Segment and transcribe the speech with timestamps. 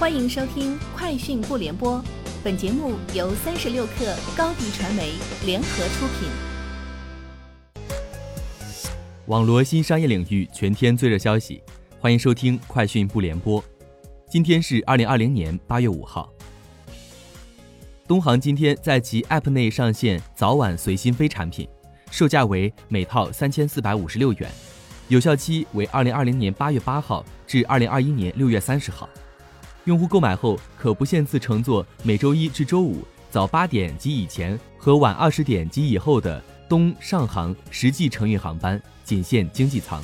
[0.00, 1.98] 欢迎收听《快讯不联播》，
[2.42, 5.12] 本节目由三十六克高低传媒
[5.44, 6.30] 联合出品。
[9.26, 11.62] 网罗新商业领域全天最热消息，
[11.98, 13.62] 欢迎收听《快讯不联播》。
[14.26, 16.32] 今天是二零二零年八月五号。
[18.08, 21.68] 东航今天在其 App 内上线早晚随心飞产品，
[22.10, 24.50] 售价为每套三千四百五十六元，
[25.08, 29.06] 有效期为二零二零年八月八号至二零二一年六月三十号。
[29.84, 40.02] 用户购买后可不限次乘坐每周一至周五早八点及以前和晚二十点及以后的东上航实际乘运航班，仅限经济舱。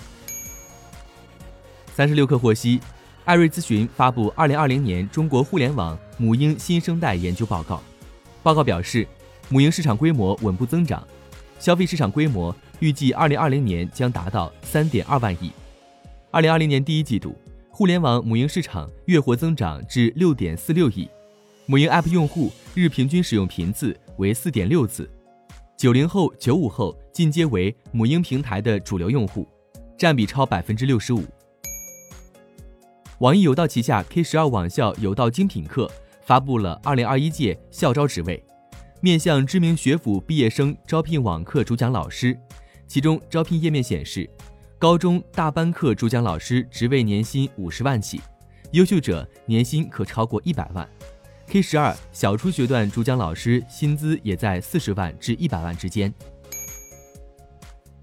[1.93, 2.81] 三十六氪获悉，
[3.25, 7.83] 艾瑞咨询发布二零二零年中国互联网母婴新生代研究报告。
[8.43, 9.07] 报告表示，
[9.49, 11.07] 母婴市场规模稳步增长，
[11.59, 15.53] 消费市场规模预计二零二零年将达到三点二万亿。
[16.31, 17.37] 二零二零年第一季度。
[17.77, 21.07] 互联网母婴市场月活增长至六点四六亿，
[21.67, 25.07] 母婴 App 用户日平均使用频次为四点六次，
[25.77, 29.47] 九零后、九五后进阶为母婴平台的主流用户，
[29.99, 31.23] 占比超百分之六十五。
[33.19, 35.87] 网易有道旗下 K 十二网校有道精品课
[36.23, 38.43] 发布了二零二一届校招职位，
[39.03, 42.35] 面向知名学府毕业生招聘网课主讲老师，
[42.87, 44.27] 其中招聘页面显示。
[44.79, 48.21] 高中大班课主讲老师职位年薪五十万起，
[48.73, 50.87] 优秀者年薪可超过一百万。
[51.47, 56.13] K 十二小初学段主讲老师薪资也在四十万至一百万之间。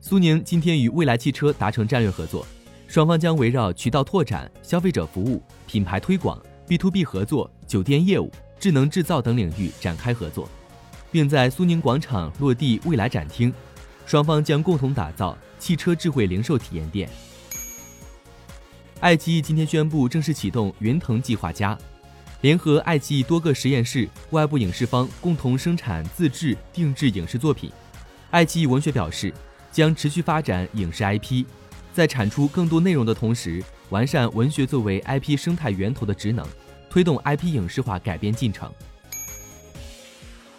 [0.02, 2.44] 苏宁今天与蔚来汽车达成战略合作，
[2.88, 10.50] 双方将围绕渠道拓展、消费者服务、品牌推广、B to B 合作、酒店业务、智能制造等领域展开合作，
[11.12, 13.54] 并在苏宁广场落地蔚来展厅，
[14.06, 15.38] 双方将共同打造。
[15.59, 17.09] 汽车智慧零售体验店，
[19.00, 21.78] 爱奇艺今天宣布正式启动云腾计划加，
[22.42, 27.72] 联合爱奇艺多个实验室、外部影视方共同生产自制定制影视作品。
[28.30, 29.33] 爱奇艺文学表示，
[29.72, 31.45] 将持续发展影视 IP，
[31.94, 36.45] 在产出更多内容的同时，完善文学作为 IP 生态源头的职能，
[36.89, 38.70] 推动 IP 影视化改编进程。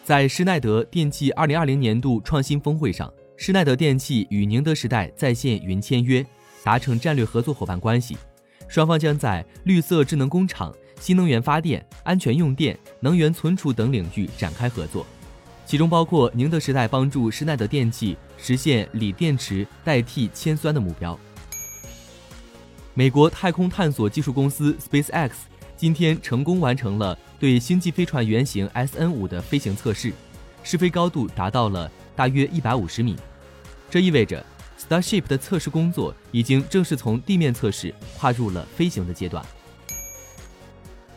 [0.03, 3.13] 在施耐德电器2020年度创新峰会上。
[3.37, 6.25] 施耐德电器与宁德时代在线云签约，
[6.63, 8.17] 达成战略合作伙伴关系。
[8.69, 15.05] 双方将在绿色智能工厂、新能源发电、安全用电、能源存储等领域展开合作，
[15.67, 21.19] 其中包括宁德时代帮助施耐德电器实现锂电池代替铅酸的目标。
[22.95, 25.33] 美国太空探索技术公司 SpaceX
[25.77, 30.13] 今天成功完成了对星际飞船原型 SN5 的飞行测试，
[30.63, 31.91] 试飞高度达到了。
[32.17, 33.17] 大约一百五十米，
[33.91, 34.45] 这意味着
[34.79, 39.45] Starship 的测试工作已经正式从地面测试跨入了飞行的阶段。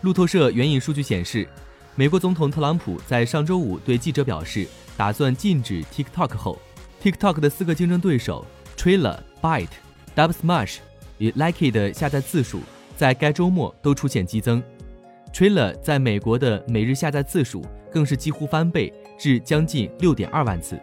[0.02, 1.48] 路透社援引数据显示，
[1.96, 6.60] 美国总统特朗普在上周五对记者表示，打算禁止 TikTok 后
[7.02, 8.46] ，TikTok 的四个竞争对手
[8.78, 9.68] Triller、Byte、
[10.16, 10.78] Dubsmash
[11.18, 12.62] 与 Likey 的下载次数
[12.96, 14.64] 在该周末都出现激增
[15.34, 18.94] ，Triller 在美国的每日下载次数更是几乎翻倍。
[19.18, 20.80] 至将近六点二万次。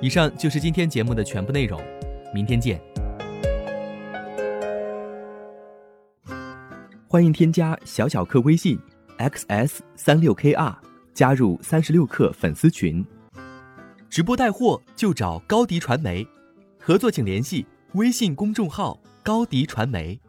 [0.00, 1.80] 以上就是今天节目的全部内容，
[2.32, 2.80] 明天见。
[7.08, 8.78] 欢迎添加小小客微信
[9.18, 10.74] xs 三六 kr，
[11.12, 13.04] 加入三十六氪粉丝群。
[14.10, 16.26] 直播带货就找高迪传媒，
[16.78, 20.20] 合作请联系微信公众号高迪传媒。